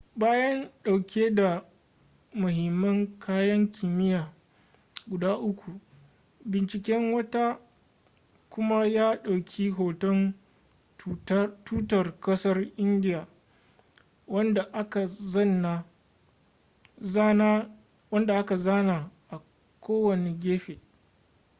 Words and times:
bayan 0.15 0.71
ɗauke 0.83 1.29
da 1.35 1.65
mahimman 2.33 3.19
kayan 3.19 3.71
kimiyya 3.71 4.33
guda 5.07 5.35
uku 5.37 5.71
binciken 6.45 7.13
wata 7.13 7.59
kuma 8.49 8.85
ya 8.87 9.15
ɗauki 9.23 9.69
hoton 9.69 10.33
tutar 11.65 12.19
ƙasar 12.19 12.71
indiya 12.77 13.27
wanda 14.27 14.61
aka 18.33 18.57
zana 18.57 19.11
a 19.31 19.39
kowane 19.81 20.33
gefe 20.39 20.79